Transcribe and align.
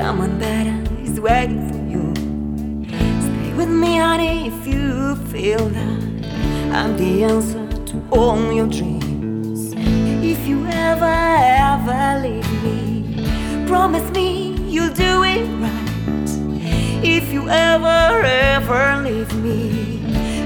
is 0.00 1.20
waiting 1.20 1.68
for 1.68 1.78
you. 1.92 2.14
Stay 3.20 3.52
with 3.54 3.68
me, 3.68 3.98
honey, 3.98 4.48
if 4.48 4.66
you 4.66 5.14
feel 5.26 5.68
that 5.68 6.02
I'm 6.72 6.96
the 6.96 7.24
answer 7.24 7.68
to 7.86 8.02
all 8.10 8.50
your 8.50 8.66
dreams. 8.66 9.74
If 10.24 10.46
you 10.46 10.66
ever, 10.66 11.04
ever 11.04 12.20
leave 12.22 12.50
me, 12.62 13.66
promise 13.66 14.10
me 14.12 14.54
you'll 14.68 14.94
do 14.94 15.22
it 15.22 15.46
right. 15.60 17.04
If 17.04 17.32
you 17.32 17.48
ever, 17.48 18.22
ever 18.24 19.02
leave 19.02 19.32
me, 19.34 20.00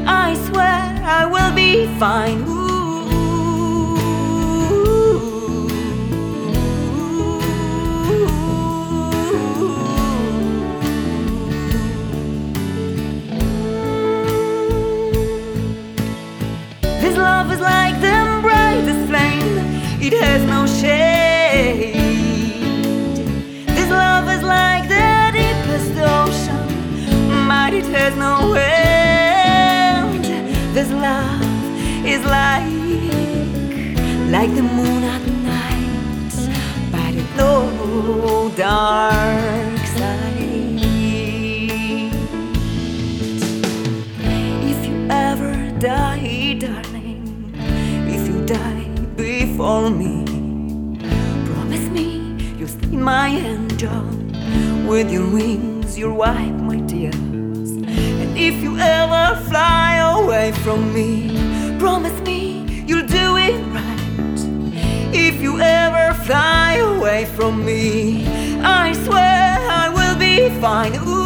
I 0.06 0.34
swear 0.46 1.00
I 1.04 1.26
will 1.26 1.54
be 1.54 1.86
fine. 1.98 2.63
Love 17.44 17.52
is 17.52 17.60
like 17.60 18.00
the 18.00 18.38
brightest 18.40 19.06
flame, 19.06 19.58
it 20.00 20.14
has 20.14 20.42
no 20.44 20.66
shade. 20.66 21.94
This 23.66 23.90
love 23.90 24.28
is 24.30 24.42
like 24.42 24.88
the 24.88 25.30
deepest 25.32 25.92
ocean, 25.98 27.46
but 27.46 27.74
it 27.74 27.84
has 27.96 28.16
no 28.16 28.54
end. 28.54 30.24
This 30.74 30.90
love 30.90 31.42
is 32.06 32.24
like, 32.24 32.64
like 34.30 34.54
the 34.54 34.62
moon 34.62 35.02
at 35.04 35.26
night, 35.52 36.32
but 36.90 37.14
it 37.14 37.36
no 37.36 38.50
dark 38.56 39.73
die 48.46 48.88
before 49.16 49.90
me, 49.90 50.24
promise 51.46 51.88
me 51.88 52.36
you'll 52.58 52.68
stay 52.68 52.96
my 52.96 53.28
angel. 53.28 54.04
With 54.86 55.10
your 55.10 55.26
wings, 55.30 55.96
you'll 55.96 56.16
my 56.16 56.80
tears. 56.86 57.70
And 58.22 58.36
if 58.36 58.62
you 58.62 58.76
ever 58.78 59.40
fly 59.48 59.96
away 59.96 60.52
from 60.52 60.92
me, 60.92 61.78
promise 61.78 62.20
me 62.20 62.64
you'll 62.86 63.06
do 63.06 63.36
it 63.36 63.56
right. 63.72 64.40
If 65.14 65.40
you 65.40 65.58
ever 65.60 66.12
fly 66.24 66.74
away 66.74 67.24
from 67.36 67.64
me, 67.64 68.26
I 68.62 68.92
swear 68.92 69.58
I 69.70 69.88
will 69.88 70.18
be 70.18 70.50
fine. 70.60 70.94
Ooh. 70.96 71.23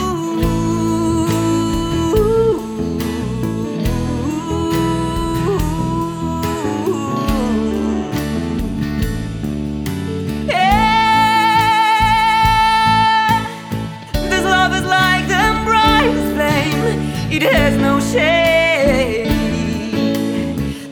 No 17.89 18.01
shade. 18.01 19.29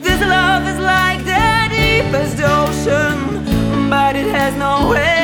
This 0.05 0.19
love 0.35 0.63
is 0.73 0.79
like 0.79 1.21
the 1.33 1.49
deepest 1.69 2.37
ocean, 2.41 3.89
but 3.89 4.15
it 4.15 4.29
has 4.37 4.55
no 4.55 4.93
end. 4.93 5.16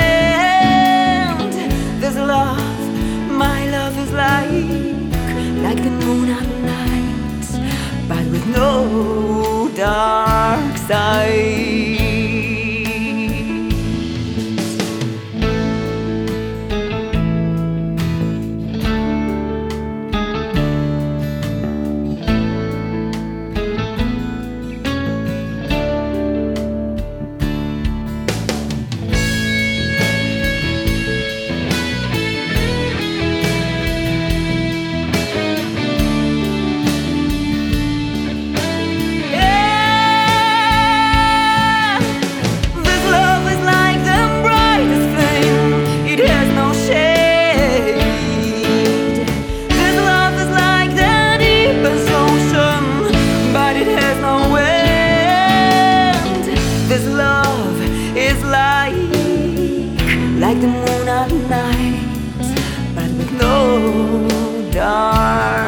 like 60.53 60.61
the 60.61 60.67
moon 60.67 61.07
at 61.07 61.31
night, 61.49 62.95
but 62.95 63.09
with 63.17 63.31
no 63.31 64.69
dark. 64.71 65.62